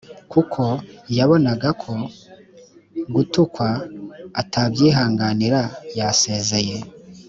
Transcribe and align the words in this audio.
kuko 0.31 0.61
yabonaga 1.17 1.69
ko 1.81 1.91
gutukwa 3.13 3.67
atabyihanganira 4.41 5.61
yasezeye 5.97 6.77